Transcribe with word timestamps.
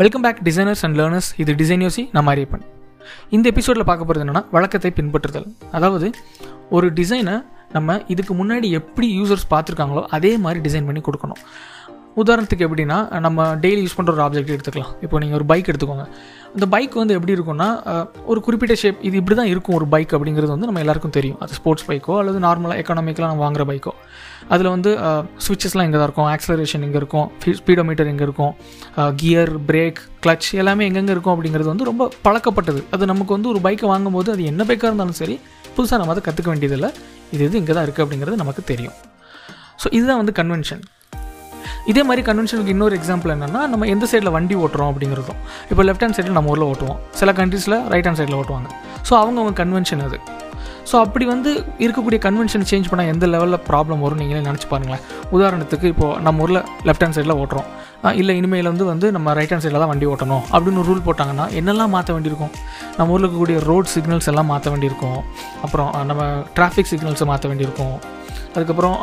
Welcome 0.00 0.22
back 0.24 0.38
designers 0.44 0.82
and 0.82 0.96
learners 0.98 1.26
இது 1.36 1.52
design 1.52 1.82
யோசி 1.84 2.02
நான் 2.12 2.26
மாரியப்பன். 2.28 2.62
இந்த 3.30 3.46
எபிசோடில் 3.52 3.84
பார்க்க 3.84 4.04
போகிறது 4.04 4.22
என்னென்னா 4.24 4.42
வழக்கத்தை 4.50 4.90
பின்பற்றுதல். 4.96 5.46
அதாவது 5.70 6.06
ஒரு 6.70 6.92
டிசைனை 6.92 7.34
நம்ம 7.72 7.96
இதுக்கு 8.06 8.34
முன்னாடி 8.34 8.70
எப்படி 8.70 9.08
யூசர்ஸ் 9.20 9.44
பார்த்துருக்காங்களோ 9.50 10.02
அதே 10.16 10.32
மாதிரி 10.44 10.60
டிசைன் 10.68 10.88
பண்ணி 10.88 11.02
கொடுக்கணும். 11.08 11.40
உதாரணத்துக்கு 12.20 12.64
எப்படின்னா 12.66 12.96
நம்ம 13.26 13.44
டெய்லி 13.64 13.80
யூஸ் 13.84 13.94
பண்ணுற 13.98 14.12
ஒரு 14.16 14.22
ஆப்ஜெக்ட் 14.24 14.52
எடுத்துக்கலாம். 14.54 14.90
இப்போ 15.04 15.16
நீங்கள் 15.22 15.38
ஒரு 15.38 15.46
பைக் 15.50 15.68
எடுத்துக்கோங்க. 15.72 16.04
அந்த 16.54 16.66
பைக் 16.74 16.94
வந்து 17.00 17.14
எப்படி 17.18 17.32
இருக்கும்னா 17.36 17.68
ஒரு 18.30 18.40
குறிப்பிட்ட 18.46 18.74
ஷேப் 18.82 18.98
இது 19.08 19.16
இப்படி 19.20 19.36
தான் 19.40 19.50
இருக்கும் 19.52 19.76
ஒரு 19.78 19.86
பைக் 19.94 20.12
அப்படிங்கிறது 20.16 20.52
வந்து 20.54 20.68
நம்ம 20.70 20.80
எல்லாருக்கும் 20.84 21.14
தெரியும். 21.18 21.38
அது 21.44 21.56
ஸ்போர்ட்ஸ் 21.58 21.86
பைக்கோ 21.90 22.16
அல்லது 22.22 22.38
நார்மலாக 22.46 22.76
எக்கனாமிக்கலாக 22.82 23.30
நம்ம 23.32 23.44
வாங்குற 23.46 23.64
பைக்கோ 23.70 23.92
அதில் 24.54 24.70
வந்து 24.74 24.90
சுவிச்சஸ்லாம் 25.46 25.86
இங்கே 25.88 25.98
தான் 26.00 26.08
இருக்கும். 26.08 26.28
ஆக்சலரேஷன் 26.34 26.84
இங்கே 26.88 26.98
இருக்கும். 27.02 27.26
ஸ்பீடோமீட்டர் 27.60 28.10
இங்கே 28.12 28.24
இருக்கும். 28.28 28.52
கியர் 29.20 29.54
பிரேக் 29.70 30.00
கிளச் 30.26 30.50
எல்லாமே 30.62 30.86
எங்கெங்கே 30.90 31.14
இருக்கும் 31.16 31.34
அப்படிங்கிறது 31.36 31.70
வந்து 31.72 31.88
ரொம்ப 31.90 32.10
பழக்கப்பட்டது. 32.26 32.82
அது 32.96 33.12
நமக்கு 33.12 33.34
வந்து 33.36 33.50
ஒரு 33.54 33.62
பைக்கை 33.68 33.88
வாங்கும்போது 33.94 34.30
அது 34.34 34.44
என்ன 34.52 34.64
பைக்காக 34.70 34.90
இருந்தாலும் 34.92 35.18
சரி 35.22 35.36
புதுசாக 35.76 35.98
நம்ம 36.00 36.14
அதை 36.14 36.24
கற்றுக்க 36.28 36.48
வேண்டியதில்லை. 36.52 36.90
இது 37.34 37.44
இது 37.48 37.56
இங்கே 37.62 37.74
தான் 37.76 37.86
இருக்குது 37.86 38.04
அப்படிங்கிறது 38.06 38.42
நமக்கு 38.42 38.64
தெரியும். 38.72 38.96
ஸோ 39.82 39.88
இதுதான் 39.98 40.20
வந்து 40.22 40.34
கன்வென்ஷன் 40.40 40.82
இதே 41.90 42.02
மாதிரி 42.08 42.22
கன்வென்ஷனுக்கு 42.28 42.72
இன்னொரு 42.74 42.94
எக்ஸாம்பிள் 43.00 43.32
என்னன்னா 43.34 43.60
நம்ம 43.72 43.86
எந்த 43.94 44.06
சைடில் 44.12 44.34
வண்டி 44.36 44.54
ஓட்டுறோம் 44.64 44.90
அப்படிங்கிறதும். 44.92 45.40
இப்போ 45.70 45.82
லெஃப்ட் 45.88 46.04
ஹேண்ட் 46.04 46.16
சைடில் 46.18 46.36
நம்ம 46.38 46.52
ஊரில் 46.54 46.68
ஓட்டுவோம். 46.70 47.00
சில 47.20 47.32
கண்ட்ரீஸில் 47.40 47.76
ரைட் 47.94 48.08
ஹேண்ட் 48.08 48.20
சைடில் 48.20 48.38
ஓட்டுவாங்க. 48.40 48.68
ஸோ 49.08 49.12
அவங்க 49.22 49.38
அவங்க 49.42 49.56
கன்வென்ஷன் 49.62 50.04
அது. 50.06 50.18
ஸோ 50.90 50.96
அப்படி 51.04 51.24
வந்து 51.32 51.50
இருக்கக்கூடிய 51.84 52.18
கன்வென்ஷன் 52.24 52.64
சேஞ்ச் 52.70 52.88
பண்ணால் 52.90 53.10
எந்த 53.12 53.24
லெவலில் 53.32 53.60
ப்ராப்ளம் 53.68 54.00
வரும் 54.04 54.20
நீங்களே 54.22 54.40
நினச்சி 54.48 54.66
பாருங்களேன். 54.72 55.02
உதாரணத்துக்கு 55.36 55.86
இப்போது 55.92 56.20
நம்ம 56.26 56.42
ஊரில் 56.44 56.60
லெஃப்ட் 56.88 57.04
ஹேண்ட் 57.04 57.16
சைடில் 57.18 57.36
ஓட்டுறோம். 57.42 57.68
இல்லை 58.20 58.32
இனிமேல் 58.40 58.68
வந்து 58.70 58.84
வந்து 58.92 59.06
நம்ம 59.16 59.34
ரைட் 59.38 59.52
ஹேண்ட் 59.52 59.64
சைடில் 59.64 59.82
தான் 59.82 59.92
வண்டி 59.92 60.06
ஓட்டணும் 60.12 60.44
அப்படின்னு 60.54 60.86
ரூல் 60.88 61.04
போட்டாங்கன்னா 61.08 61.46
என்னெல்லாம் 61.58 61.92
மாற்ற 61.96 62.10
வேண்டியிருக்கும்? 62.16 62.52
நம்ம 62.96 63.12
ஊரில் 63.14 63.26
இருக்கக்கூடிய 63.26 63.58
ரோட் 63.70 63.90
சிக்னல்ஸ் 63.94 64.28
எல்லாம் 64.32 64.50
மாற்ற 64.52 64.70
வேண்டியிருக்கும். 64.74 65.20
அப்புறம் 65.66 65.90
நம்ம 66.10 66.24
டிராஃபிக் 66.56 66.90
சிக்னல்ஸை 66.92 67.28
மாற்ற 67.32 67.46
வேண்டியிருக்கும். 67.52 67.96
அதுக்கப்புறம் 68.54 68.96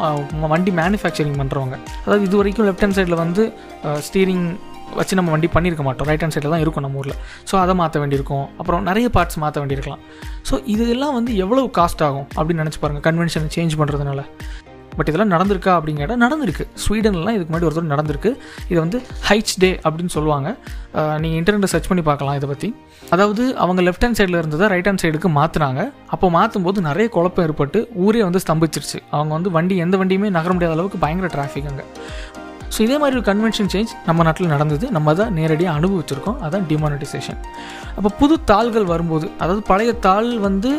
வண்டி 0.55 0.71
மேனுஃபேக்சரிங் 0.79 1.37
பண்ணுறவங்க 1.41 1.75
அதாவது 2.05 2.23
இது 2.29 2.37
வரைக்கும் 2.41 2.67
லெஃப்ட் 2.69 2.83
ஹேண்ட் 2.85 2.97
சைடில் 2.99 3.21
வந்து 3.25 3.45
ஸ்டீரிங் 4.07 4.47
வச்சு 4.99 5.17
நம்ம 5.17 5.31
வண்டி 5.33 5.47
பண்ணியிருக்க 5.55 5.83
மாட்டோம். 5.87 6.07
ரைட் 6.09 6.23
ஹேண்ட் 6.23 6.35
சைடில் 6.35 6.53
தான் 6.53 6.63
இருக்கும் 6.63 6.85
நம்ம 6.85 6.99
ஊரில். 7.01 7.17
ஸோ 7.49 7.55
அதை 7.63 7.73
மாற்ற 7.81 7.99
வேண்டியிருக்கும். 8.03 8.45
அப்புறம் 8.59 8.81
நிறைய 8.89 9.07
பார்ட்ஸ் 9.17 9.37
மாற்ற 9.43 9.57
வேண்டியிருக்கலாம். 9.63 10.01
ஸோ 10.49 10.55
இதெல்லாம் 10.73 11.15
வந்து 11.17 11.31
எவ்வளவு 11.43 11.67
காஸ்ட் 11.77 12.01
ஆகும் 12.07 12.27
அப்படின்னு 12.37 12.63
நினச்சி 12.63 12.79
பாருங்கள் 12.83 13.05
கன்வென்ஷனை 13.07 13.51
சேஞ்ச் 13.57 13.75
பண்ணுறதுனால 13.81 14.23
பட் 14.99 15.11
இதெல்லாம் 15.11 15.33
நடந்திருக்கா 15.35 15.73
அப்படிங்கிற 15.77 16.17
நடந்திருக்கு. 16.25 16.65
ஸ்வீடன்லாம் 16.83 17.35
இதுக்கு 17.37 17.51
முன்னாடி 17.51 17.67
ஒருத்தர் 17.69 17.91
நடந்திருக்கு. 17.95 18.31
இது 18.71 18.79
வந்து 18.85 18.99
ஹைச் 19.29 19.53
டே 19.63 19.71
அப்படின்னு 19.85 20.13
சொல்லுவாங்க. 20.17 20.49
நீங்கள் 21.23 21.39
இன்டர்நெட்டை 21.41 21.71
சர்ச் 21.73 21.89
பண்ணி 21.89 22.03
பார்க்கலாம் 22.09 22.37
இதை 22.39 22.49
பற்றி 22.51 22.69
அதாவது 23.15 23.43
அவங்க 23.63 23.81
லெஃப்ட் 23.87 24.05
ஹேண்ட் 24.05 24.19
சைடில் 24.19 24.39
இருந்ததை 24.41 24.65
ரைட் 24.73 24.87
ஹேண்ட் 24.89 25.03
சைடுக்கு 25.03 25.29
மாற்றினாங்க 25.39 25.81
அப்போ 26.15 26.29
மாற்றும் 26.37 26.65
போது 26.67 26.79
நிறைய 26.89 27.07
குழப்பம் 27.15 27.45
ஏற்பட்டு 27.47 27.81
ஊரே 28.05 28.21
வந்து 28.27 28.41
ஸ்தம்பிச்சிருச்சு. 28.45 28.99
அவங்க 29.17 29.31
வந்து 29.37 29.51
வண்டி 29.57 29.77
எந்த 29.85 29.97
வண்டியுமே 30.01 30.29
நகர 30.37 30.53
முடியாத 30.57 30.75
அளவுக்கு 30.77 30.99
பயங்கர 31.05 31.29
டிராஃபிக் 31.35 31.69
அங்கே. 31.71 31.85
ஸோ 32.73 32.79
இதே 32.85 32.97
மாதிரி 33.01 33.15
ஒரு 33.19 33.25
கன்வென்ஷன் 33.29 33.69
சேஞ்ச் 33.73 33.91
நம்ம 34.07 34.23
நாட்டில் 34.25 34.51
நடந்தது. 34.55 34.85
நம்ம 34.95 35.13
தான் 35.19 35.31
நேரடியாக 35.39 35.77
அனுபவிச்சிருக்கோம். 35.79 36.37
அதான் 36.47 36.65
டிமானிட்டைசேஷன் 36.71 37.39
அப்போ 37.97 38.09
புது 38.19 38.35
தாள்கள் 38.51 38.85
வரும்போது 38.93 39.27
அதாவது 39.43 39.63
பழைய 39.71 39.93
தாள் 40.07 40.29
வந்து 40.47 40.71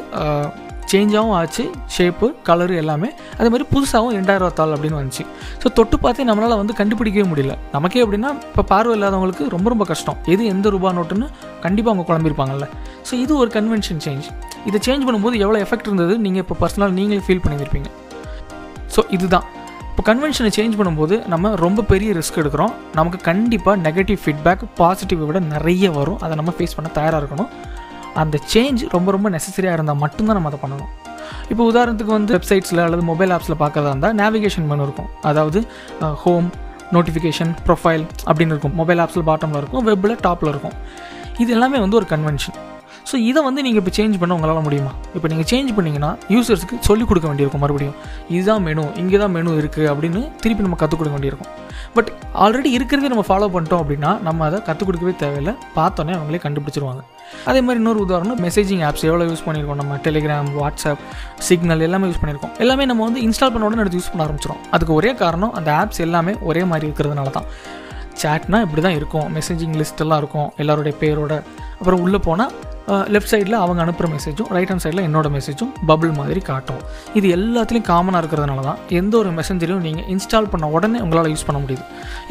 சேஞ்சாகவும் 0.90 1.34
ஆச்சு 1.38 1.64
ஷேப்பு 1.96 2.26
கலரு 2.48 2.74
எல்லாமே. 2.82 3.08
அதே 3.38 3.48
மாதிரி 3.52 3.66
புதுசாகவும் 3.72 4.14
ரெண்டாயிரம் 4.18 4.56
தாள் 4.60 4.74
அப்படின்னு 4.76 4.98
வந்துச்சு. 5.00 5.24
ஸோ 5.62 5.66
தொட்டு 5.78 5.98
பார்த்தே 6.04 6.26
நம்மளால் 6.30 6.60
வந்து 6.62 6.74
கண்டுபிடிக்கவே 6.80 7.26
முடியல. 7.32 7.54
நமக்கே 7.76 8.02
அப்படின்னா 8.06 8.32
இப்போ 8.50 8.64
பார்வை 8.72 8.94
இல்லாதவங்களுக்கு 8.98 9.46
ரொம்ப 9.56 9.68
ரொம்ப 9.74 9.86
கஷ்டம். 9.92 10.18
எது 10.34 10.42
எந்த 10.54 10.68
ரூபா 10.76 10.92
நோட்டுன்னு 10.98 11.28
கண்டிப்பாக 11.66 11.92
அவங்க 11.94 12.06
குழம்பிருப்பாங்கல்ல 12.10 12.68
ஸோ 13.08 13.14
இது 13.24 13.32
ஒரு 13.42 13.50
கன்வென்ஷன் 13.58 14.02
சேஞ்ச் 14.06 14.28
இதை 14.68 14.78
சேஞ்ச் 14.86 15.06
பண்ணும்போது 15.06 15.36
எவ்வளோ 15.44 15.58
எஃபெக்ட் 15.66 15.88
இருந்தது? 15.90 16.14
நீங்கள் 16.26 16.44
இப்போ 16.44 16.56
பர்சனலாக 16.62 16.96
நீங்களே 16.98 17.24
ஃபீல் 17.28 17.44
பண்ணியிருப்பீங்க. 17.46 17.88
ஸோ 18.94 19.02
இதுதான். 19.16 19.46
இப்போ 19.90 20.02
கன்வென்ஷனை 20.08 20.50
சேஞ்ச் 20.56 20.76
பண்ணும்போது 20.78 21.14
நம்ம 21.32 21.54
ரொம்ப 21.62 21.80
பெரிய 21.92 22.10
ரிஸ்க் 22.18 22.38
எடுக்கிறோம். 22.42 22.72
நமக்கு 22.98 23.18
கண்டிப்பாக 23.28 23.76
நெகட்டிவ் 23.86 24.20
ஃபீட்பேக் 24.22 24.62
பாசிட்டிவை 24.80 25.24
விட 25.28 25.38
நிறைய 25.54 25.90
வரும். 25.98 26.18
அதை 26.24 26.34
நம்ம 26.40 26.52
ஃபேஸ் 26.58 26.76
பண்ண 26.76 26.90
தயாராக 26.98 27.20
இருக்கணும். 27.22 27.50
அந்த 28.22 28.36
சேஞ்ச் 28.52 28.82
ரொம்ப 28.94 29.10
ரொம்ப 29.16 29.28
நெசசரியாக 29.36 29.76
இருந்தால் 29.78 30.00
மட்டும்தான் 30.04 30.36
நம்ம 30.38 30.50
அதை 30.52 30.60
பண்ணணும். 30.64 30.90
இப்போ 31.52 31.62
உதாரணத்துக்கு 31.72 32.12
வந்து 32.18 32.32
வெப்சைட்ஸில் 32.36 32.82
அல்லது 32.86 33.04
மொபைல் 33.10 33.32
ஆப்ஸில் 33.36 33.60
பார்க்குறதா 33.62 33.92
இருந்தால் 33.92 34.16
நேவிகேஷன் 34.22 34.66
மெனு 34.72 34.84
இருக்கும். 34.88 35.10
அதாவது 35.30 35.60
ஹோம் 36.24 36.48
நோட்டிஃபிகேஷன் 36.96 37.52
ப்ரொஃபைல் 37.66 38.04
அப்படின்னு 38.28 38.54
இருக்கும். 38.54 38.74
மொபைல் 38.80 39.02
ஆப்ஸில் 39.04 39.26
பாட்டமில் 39.30 39.60
இருக்கும் 39.62 39.84
வெப்பில் 39.90 40.16
டாப்பில் 40.26 40.52
இருக்கும். 40.54 40.76
இது 41.44 41.50
எல்லாமே 41.56 41.78
வந்து 41.84 41.98
ஒரு 42.00 42.08
கன்வென்ஷன் 42.14 42.58
ஸோ 43.10 43.16
இதை 43.28 43.40
வந்து 43.46 43.60
நீங்கள் 43.66 43.80
இப்போ 43.82 43.92
சேஞ்ச் 43.96 44.16
பண்ண 44.22 44.32
உங்களால் 44.36 44.64
முடியுமா? 44.66 44.90
இப்போ 45.16 45.28
நீங்கள் 45.30 45.48
சேஞ்ச் 45.52 45.70
பண்ணீங்கன்னா 45.76 46.10
யூசர்ஸ்க்கு 46.34 46.74
சொல்லிக் 46.88 47.08
கொடுக்க 47.10 47.26
வேண்டியிருக்கும் 47.28 47.62
மறுபடியும். 47.64 47.96
இதுதான் 48.34 48.62
மெனு 48.66 48.84
இங்கே 49.02 49.18
தான் 49.22 49.32
மெனு 49.36 49.54
இருக்குது 49.60 49.88
அப்படின்னு 49.92 50.20
திருப்பி 50.42 50.64
நம்ம 50.66 50.78
கற்றுக் 50.82 51.00
கொடுக்க 51.00 51.14
வேண்டியிருக்கும். 51.16 51.50
பட் 51.96 52.10
ஆல்ரெடி 52.44 52.70
இருக்கிறதே 52.78 53.10
நம்ம 53.12 53.24
ஃபாலோ 53.30 53.48
பண்ணிட்டோம் 53.54 53.82
அப்படின்னா 53.84 54.10
நம்ம 54.26 54.44
அதை 54.48 54.60
கற்றுக் 54.68 54.88
கொடுக்கவே 54.90 55.14
தேவையில்லை. 55.22 55.54
பார்த்தோன்னே 55.78 56.14
அவங்களே 56.18 56.42
கண்டுபிடிச்சிருவாங்க. 56.44 57.02
அதே 57.44 57.60
மாதிரி 57.60 57.80
இன்னொரு 57.80 58.00
உதாரணம் 58.00 58.38
மெசேஜிங் 58.38 58.82
ஆப்ஸ் 58.88 59.04
எவ்வளோ 59.08 59.24
யூஸ் 59.24 59.44
பண்ணியிருக்கோம் 59.46 59.80
நம்ம 59.82 59.96
டெலிகிராம் 59.96 60.48
வாட்ஸ்அப் 60.60 61.02
சிக்னல் 61.48 61.80
எல்லாமே 61.80 62.08
யூஸ் 62.08 62.20
பண்ணியிருக்கோம். 62.22 62.54
எல்லாமே 62.58 62.84
நம்ம 62.84 63.04
வந்து 63.04 63.20
இன்ஸ்டால் 63.20 63.52
பண்ண 63.54 63.68
உடனே 63.68 63.80
எடுத்து 63.80 64.00
யூஸ் 64.00 64.10
பண்ண 64.12 64.24
ஆரம்பிச்சிடும் 64.26 64.62
அதுக்கு 64.70 64.94
ஒரே 64.94 65.14
காரணம் 65.14 65.52
அந்த 65.52 65.72
ஆப்ஸ் 65.72 66.00
எல்லாமே 66.06 66.34
ஒரே 66.40 66.64
மாதிரி 66.64 66.92
இருக்கிறதுனால 66.92 67.30
தான். 67.30 67.48
சேட்னா 68.22 68.58
இப்படி 68.66 68.82
தான் 68.82 68.96
இருக்கும். 69.00 69.26
மெசேஜிங் 69.36 69.76
லிஸ்ட் 69.80 70.02
எல்லாம் 70.04 70.18
இருக்கும். 70.18 70.48
எல்லாருடைய 70.56 70.96
பேரோட. 71.02 71.42
அப்புறம் 71.78 72.00
உள்ளே 72.00 72.18
போனால் 72.18 72.52
லெஃப்ட் 73.14 73.30
சைடில் 73.32 73.56
அவங்க 73.62 73.80
அனுப்புகிற 73.84 74.08
மெசேஜும் 74.14 74.48
ரைட் 74.56 74.70
ஹேண்ட் 74.72 74.84
சைடில் 74.84 75.02
என்னோட 75.08 75.28
மெசேஜும் 75.36 75.72
பபிள் 75.90 76.12
மாதிரி 76.20 76.40
காட்டும். 76.50 76.80
இது 77.18 77.26
எல்லாத்துலேயும் 77.36 77.88
காமனாக 77.90 78.20
இருக்கிறதுனால 78.22 78.64
தான் 78.68 78.78
எந்த 79.00 79.14
ஒரு 79.22 79.32
மெசஞ்சரையும் 79.38 79.84
நீங்கள் 79.88 80.06
இன்ஸ்டால் 80.14 80.50
பண்ண 80.52 80.68
உடனே 80.76 81.00
உங்களால் 81.06 81.30
யூஸ் 81.34 81.46
பண்ண 81.48 81.60
முடியுது. 81.64 81.84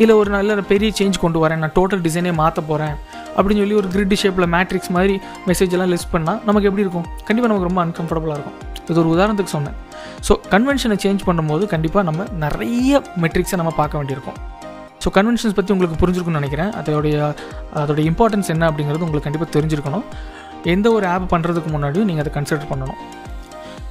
இல்லை 0.03 0.15
ஒரு 0.21 0.31
நல்ல 0.37 0.57
பெரிய 0.71 0.91
சேஞ்ச் 0.99 1.21
கொண்டு 1.25 1.41
வரேன் 1.45 1.61
நான் 1.65 1.75
டோட்டல் 1.79 2.03
டிசைனே 2.07 2.33
மாற்ற 2.41 2.61
போகிறேன் 2.71 2.95
அப்படின்னு 3.37 3.61
சொல்லி 3.63 3.79
ஒரு 3.81 3.89
கிரிட் 3.95 4.17
ஷேப்பில் 4.23 4.49
மேட்ரிக்ஸ் 4.55 4.91
மாதிரி 4.97 5.17
மெசேஜ் 5.49 5.75
எல்லாம் 5.77 5.91
லிஸ்ட் 5.95 6.11
பண்ணால் 6.15 6.39
நமக்கு 6.49 6.69
எப்படி 6.71 6.85
இருக்கும்? 6.87 7.07
கண்டிப்பாக 7.27 7.51
நமக்கு 7.51 7.69
ரொம்ப 7.69 7.81
அன்கம்ஃபர்டபுளாக 7.85 8.37
இருக்கும். 8.39 8.57
இது 8.91 8.99
ஒரு 9.03 9.09
உதாரணத்துக்கு 9.15 9.53
சொன்னேன். 9.57 9.75
ஸோ 10.27 10.35
கன்வென்ஷனை 10.53 10.97
சேஞ்ச் 11.03 11.27
பண்ணும்போது 11.27 11.65
கண்டிப்பாக 11.73 12.03
நம்ம 12.09 12.25
நிறைய 12.45 13.01
மெட்ரிக்ஸை 13.25 13.57
நம்ம 13.61 13.73
பார்க்க 13.81 13.99
வேண்டியிருக்கும். 14.01 14.39
ஸோ 15.03 15.09
கன்வென்ஷன்ஸ் 15.17 15.55
பற்றி 15.57 15.71
உங்களுக்கு 15.75 15.97
புரிஞ்சிருக்கும்னு 16.01 16.39
நினைக்கிறேன். 16.41 16.71
அதோடைய 16.79 17.17
அதோடைய 17.81 18.03
இம்பார்ட்டன்ஸ் 18.11 18.49
என்ன 18.53 18.63
அப்படிங்கிறது 18.69 19.05
உங்களுக்கு 19.05 19.27
கண்டிப்பாக 19.27 19.51
தெரிஞ்சிருக்கணும். 19.57 20.05
எந்த 20.73 20.87
ஒரு 20.97 21.05
ஆப் 21.13 21.31
பண்ணுறதுக்கு 21.33 21.69
முன்னாடியும் 21.75 22.07
நீங்கள் 22.09 22.23
அதை 22.25 22.33
கன்சிடர் 22.37 22.69
பண்ணணும். 22.71 22.99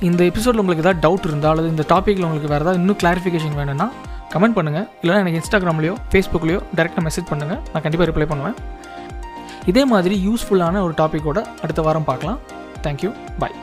இந்த 0.09 0.21
எபிசோடில் 0.31 0.61
உங்களுக்கு 0.63 0.85
ஏதாவது 0.85 1.03
டவுட் 1.07 1.27
இருந்தால் 1.29 1.53
அல்லது 1.53 1.71
இந்த 1.75 1.85
டாப்பிக்கில் 1.93 2.27
உங்களுக்கு 2.29 2.51
வேறு 2.55 2.65
ஏதாவது 2.65 2.81
இன்னும் 2.83 3.01
கிளாரிஃபிகேஷன் 3.03 3.57
வேணும்னா 3.61 3.87
கமெண்ட் 4.35 4.57
பண்ணுங்கள் 4.59 4.87
இல்லைனா 5.03 5.21
எனக்கு 5.23 5.41
இன்ஸ்டாகிராம்லையோ 5.41 5.95
ஃபேஸ்புக்லையோ 6.11 6.61
டேரெக்டாக 6.77 7.05
மெசேஜ் 7.09 7.31
பண்ணுங்கள் 7.31 7.61
நான் 7.73 7.85
கண்டிப்பாக 7.87 8.11
ரிப்ளை 8.11 8.29
பண்ணுவேன். 8.33 8.59
இதே 9.73 9.85
மாதிரி 9.95 10.17
யூஸ்ஃபுல்லான 10.29 10.83
ஒரு 10.89 10.95
டாப்பிக்கோட 11.01 11.39
அடுத்த 11.63 11.83
வாரம் 11.89 12.09
பார்க்கலாம். 12.11 12.39
Thank you 12.87 13.13
bye 13.39 13.57